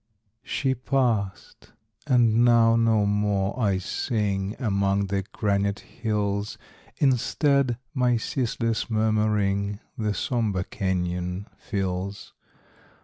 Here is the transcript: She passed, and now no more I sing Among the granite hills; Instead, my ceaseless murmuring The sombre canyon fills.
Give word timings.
She 0.41 0.73
passed, 0.73 1.73
and 2.07 2.43
now 2.43 2.75
no 2.75 3.05
more 3.05 3.59
I 3.59 3.77
sing 3.77 4.55
Among 4.57 5.05
the 5.05 5.23
granite 5.31 5.81
hills; 5.81 6.57
Instead, 6.97 7.77
my 7.93 8.17
ceaseless 8.17 8.89
murmuring 8.89 9.79
The 9.99 10.15
sombre 10.15 10.63
canyon 10.63 11.45
fills. 11.55 12.33